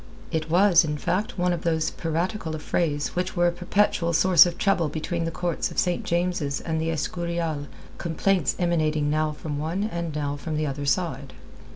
It 0.31 0.49
was, 0.49 0.83
in 0.83 0.97
fact, 0.97 1.37
one 1.37 1.53
of 1.53 1.61
those 1.61 1.91
piratical 1.91 2.55
affrays 2.55 3.09
which 3.09 3.35
were 3.35 3.45
a 3.45 3.51
perpetual 3.51 4.13
source 4.13 4.47
of 4.47 4.57
trouble 4.57 4.89
between 4.89 5.25
the 5.25 5.29
courts 5.29 5.69
of 5.69 5.77
St. 5.77 6.03
James's 6.03 6.59
and 6.59 6.81
the 6.81 6.89
Escurial, 6.89 7.67
complaints 7.99 8.55
emanating 8.57 9.11
now 9.11 9.31
from 9.31 9.59
one 9.59 9.83
and 9.83 10.11
now 10.15 10.37
from 10.37 10.57
the 10.57 10.65
other 10.65 10.87
side. 10.87 11.33